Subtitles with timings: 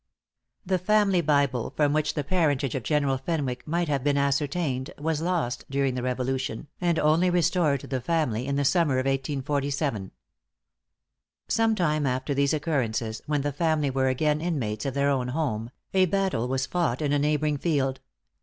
[0.65, 5.21] The family Bible, from which the parentage of General Fenwick might have been ascertained, was
[5.21, 10.09] lost during the Revolution, and only restored to the family in the summer of 1847.
[11.47, 15.69] Some time after these occurrences, when the family were again inmates of their own home,
[15.93, 17.99] a battle was fought in a neighboring field.